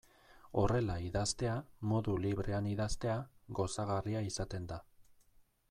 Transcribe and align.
Horrela 0.61 0.95
idaztea, 1.07 1.51
modu 1.91 2.15
librean 2.23 2.71
idaztea, 2.71 3.19
gozagarria 3.61 4.25
izaten 4.31 4.67
da. 4.73 4.83